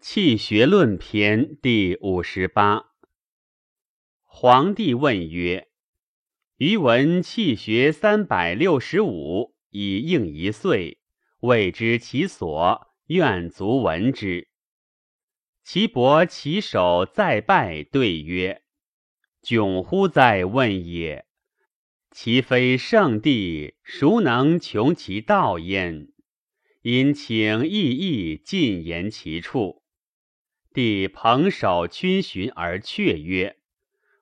[0.00, 2.92] 气学论篇第五十八。
[4.24, 5.68] 皇帝问曰
[6.58, 11.00] ：“余闻气学三百六十五，以应一岁，
[11.40, 14.48] 未知其所，愿足闻之。”
[15.64, 18.62] 其伯其手再拜，对曰
[19.42, 21.26] ：“窘乎哉问也！
[22.10, 26.12] 其非圣地，孰能穷其道焉？
[26.82, 29.82] 因请意义尽言其处。”
[30.76, 33.56] 帝蓬首逡巡而却曰：“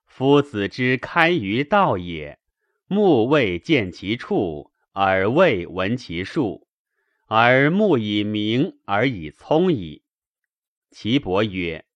[0.06, 2.38] 夫子之开于道也，
[2.86, 6.68] 目未见其处，耳未闻其数，
[7.26, 10.04] 而目以明而以聪矣。”
[10.94, 11.86] 其伯曰：“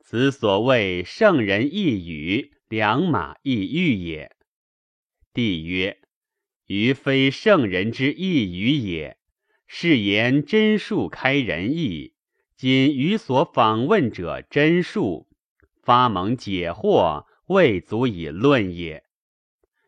[0.00, 4.34] 此所谓圣人一语，良马一玉也。”
[5.34, 5.98] 帝曰
[6.64, 9.18] ：“余非圣人之一语也，
[9.66, 12.14] 是言真术开仁义。”
[12.60, 15.26] 今余所访问者真数，
[15.82, 19.02] 发蒙解惑，未足以论也。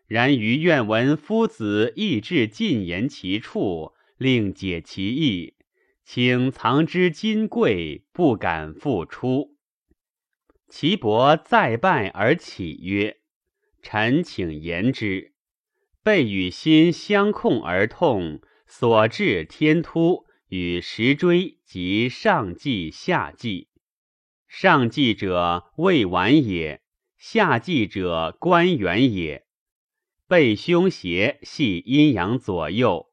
[0.07, 5.57] 然于愿闻夫子意志尽言其处，令解其意，
[6.03, 9.55] 请藏之金贵，不敢复出。
[10.67, 13.19] 其伯再拜而起曰
[13.85, 15.35] ：“臣请言之。
[16.03, 23.69] 背与心相控而痛，所至天突。”与石锥及上纪下纪，
[24.47, 26.83] 上纪者未完也，
[27.17, 29.47] 下纪者关元也。
[30.29, 33.07] 背胸胁系阴阳左右，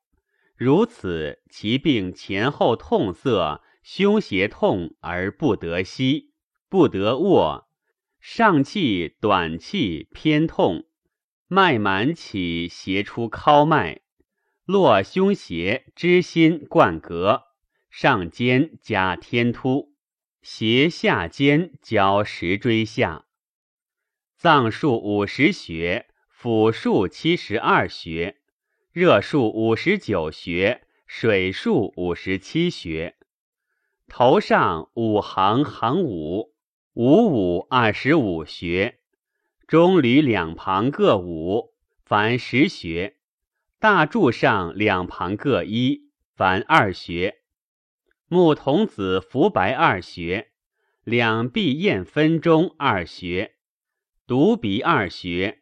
[0.58, 6.34] 如此其病前后痛涩，胸胁痛而不得息，
[6.68, 7.70] 不得卧，
[8.20, 10.90] 上气短气偏痛，
[11.48, 14.02] 脉满起胁出尻脉。
[14.70, 17.46] 络胸胁知心贯膈，
[17.90, 19.96] 上肩加天突，
[20.44, 23.26] 胁下肩交石椎下。
[24.38, 28.38] 脏数五十穴，腑数七十二穴，
[28.92, 33.16] 热数五十九穴，水数五十七穴。
[34.08, 36.54] 头上五行行五，
[36.94, 39.00] 五五二十五穴，
[39.66, 41.74] 中吕两旁各五，
[42.06, 43.16] 凡十穴。
[43.82, 47.36] 大柱上两旁各一，凡二穴；
[48.28, 50.50] 木童子浮白二穴，
[51.06, 53.54] 两臂燕分中二穴，
[54.28, 55.62] 独鼻二穴，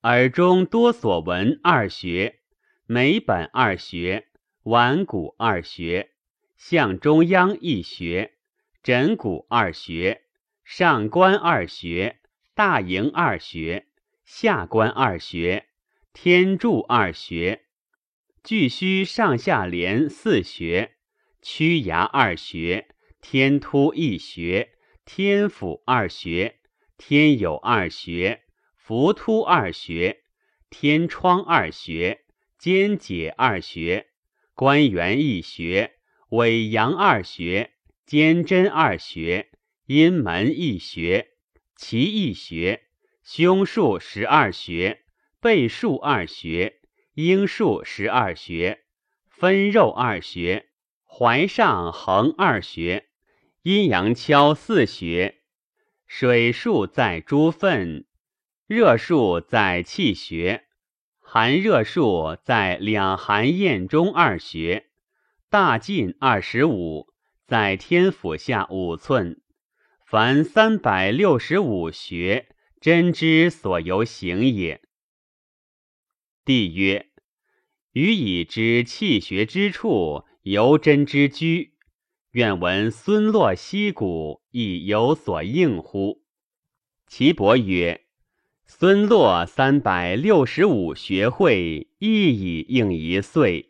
[0.00, 2.40] 耳中多所闻二穴，
[2.86, 4.28] 眉本二穴，
[4.62, 6.12] 腕骨二穴，
[6.56, 8.32] 向中央一穴，
[8.82, 10.22] 枕骨二穴，
[10.64, 12.18] 上关二穴，
[12.54, 13.88] 大营二穴，
[14.24, 15.67] 下关二穴。
[16.12, 17.64] 天柱二穴，
[18.42, 20.96] 巨虚上下连四穴，
[21.40, 22.88] 曲牙二穴，
[23.20, 24.72] 天突一穴，
[25.04, 26.58] 天府二穴，
[26.96, 28.42] 天有二穴，
[28.74, 30.22] 浮突二穴，
[30.68, 32.24] 天窗二穴，
[32.58, 34.08] 肩解二穴，
[34.54, 35.92] 关元一穴，
[36.30, 39.50] 尾阳二穴，肩贞二穴，
[39.86, 41.28] 阴门一穴，
[41.76, 42.82] 脐一穴，
[43.22, 45.04] 胸数十二穴。
[45.40, 46.80] 背数二穴，
[47.14, 48.80] 阴数十二穴，
[49.28, 50.66] 分肉二穴，
[51.06, 53.06] 怀上横二穴，
[53.62, 55.42] 阴阳跷四穴，
[56.08, 58.06] 水数在诸分，
[58.66, 60.64] 热数在气穴，
[61.20, 64.86] 寒热数在两寒咽中二穴，
[65.48, 67.06] 大进二十五，
[67.46, 69.40] 在天府下五寸，
[70.04, 72.48] 凡三百六十五穴，
[72.80, 74.82] 真之所由行也。
[76.48, 77.10] 帝曰
[77.92, 81.74] ：“予以知气血之处，由真之居。
[82.30, 86.22] 愿闻孙络溪谷，亦有所应乎？”
[87.06, 88.06] 岐伯曰
[88.64, 93.68] ：“孙络三百六十五学会，亦以应一岁，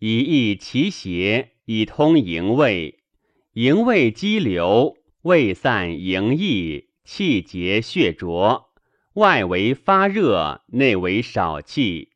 [0.00, 3.04] 以益其邪，以通营卫。
[3.52, 8.70] 营卫积流，胃散营溢，气结血浊，
[9.12, 12.10] 外为发热，内为少气。”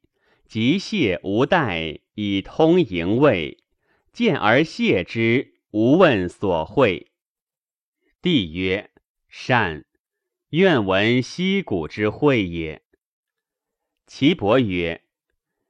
[0.50, 3.58] 即谢无待，以通营卫；
[4.12, 7.12] 见而谢之，无问所会。
[8.20, 8.90] 帝曰
[9.30, 9.84] ：“善。
[10.48, 12.82] 愿闻溪谷之会也。”
[14.08, 15.04] 岐伯曰：“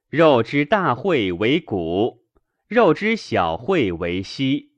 [0.09, 2.25] 肉之大会为骨，
[2.67, 4.71] 肉之小会为膝。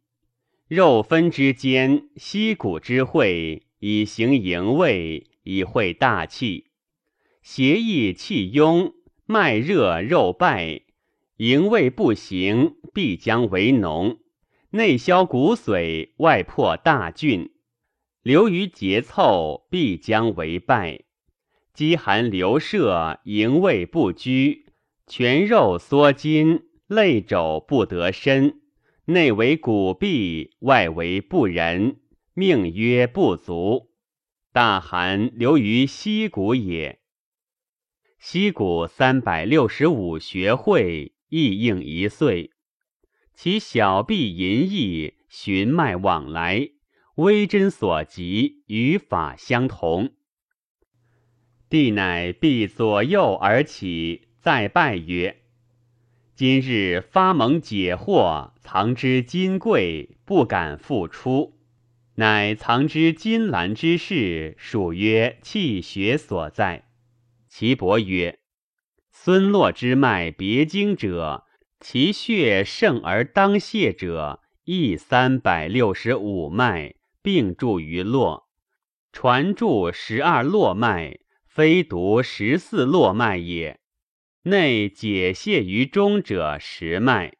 [0.68, 6.72] 肉分之间，溪谷之会，以行营卫，以会大气。
[7.42, 10.82] 邪意气壅。”脉热肉败，
[11.38, 14.18] 营卫不行，必将为脓。
[14.72, 17.52] 内消骨髓，外破大郡，
[18.22, 21.02] 流于节凑，必将为败。
[21.74, 24.66] 饥寒流射，营卫不居，
[25.08, 28.60] 全肉缩筋，肋肘不得伸，
[29.06, 31.98] 内为骨闭，外为不仁，
[32.34, 33.92] 命曰不足。
[34.52, 37.00] 大寒流于膝骨也。
[38.26, 42.52] 膝骨三百六十五穴会，亦应一岁。
[43.34, 46.70] 其小臂淫逸，循脉往来，
[47.16, 50.14] 微针所及，与法相同。
[51.70, 55.42] 帝乃必左右而起，再拜曰
[56.34, 61.60] ：“今日发蒙解惑，藏之金贵，不敢复出。
[62.16, 66.86] 乃藏之金兰之事，属曰气血所在。”
[67.56, 68.40] 岐伯曰
[69.14, 71.46] ：“孙络之脉别经者。”
[71.80, 78.50] 其血盛而当泄者，亦三百六十五脉并注于络，
[79.12, 83.80] 传注十二络脉，非独十四络脉也。
[84.46, 87.36] 内解泄于中者十脉。